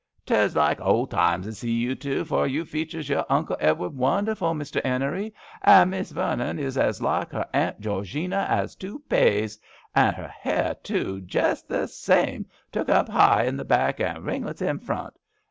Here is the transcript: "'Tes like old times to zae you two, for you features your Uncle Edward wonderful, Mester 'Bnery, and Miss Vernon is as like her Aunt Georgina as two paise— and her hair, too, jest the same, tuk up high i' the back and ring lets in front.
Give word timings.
"'Tes 0.25 0.55
like 0.55 0.81
old 0.81 1.11
times 1.11 1.45
to 1.45 1.51
zae 1.51 1.69
you 1.77 1.93
two, 1.93 2.25
for 2.25 2.47
you 2.47 2.65
features 2.65 3.07
your 3.07 3.23
Uncle 3.29 3.55
Edward 3.59 3.91
wonderful, 3.95 4.55
Mester 4.55 4.81
'Bnery, 4.81 5.31
and 5.61 5.91
Miss 5.91 6.09
Vernon 6.09 6.57
is 6.57 6.75
as 6.75 7.03
like 7.03 7.29
her 7.33 7.47
Aunt 7.53 7.79
Georgina 7.79 8.47
as 8.49 8.75
two 8.75 8.97
paise— 9.07 9.59
and 9.95 10.15
her 10.15 10.29
hair, 10.39 10.75
too, 10.81 11.21
jest 11.21 11.67
the 11.67 11.87
same, 11.87 12.47
tuk 12.71 12.89
up 12.89 13.09
high 13.09 13.45
i' 13.45 13.51
the 13.51 13.63
back 13.63 13.99
and 13.99 14.25
ring 14.25 14.43
lets 14.43 14.63
in 14.63 14.79
front. 14.79 15.13